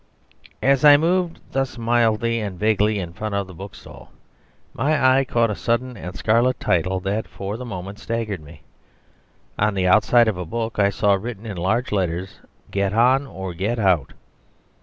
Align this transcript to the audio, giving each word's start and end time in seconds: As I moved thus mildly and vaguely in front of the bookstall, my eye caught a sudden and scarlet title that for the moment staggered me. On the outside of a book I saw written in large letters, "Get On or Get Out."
As 0.63 0.83
I 0.83 0.97
moved 0.97 1.39
thus 1.51 1.77
mildly 1.77 2.39
and 2.39 2.57
vaguely 2.57 2.97
in 2.97 3.13
front 3.13 3.35
of 3.35 3.45
the 3.45 3.53
bookstall, 3.53 4.11
my 4.73 5.19
eye 5.19 5.23
caught 5.23 5.51
a 5.51 5.55
sudden 5.55 5.95
and 5.95 6.15
scarlet 6.15 6.59
title 6.59 6.99
that 7.01 7.27
for 7.27 7.55
the 7.55 7.65
moment 7.65 7.99
staggered 7.99 8.41
me. 8.41 8.61
On 9.59 9.75
the 9.75 9.85
outside 9.85 10.27
of 10.27 10.37
a 10.39 10.43
book 10.45 10.79
I 10.79 10.89
saw 10.89 11.13
written 11.13 11.45
in 11.45 11.55
large 11.55 11.91
letters, 11.91 12.39
"Get 12.71 12.93
On 12.93 13.27
or 13.27 13.53
Get 13.53 13.77
Out." 13.77 14.13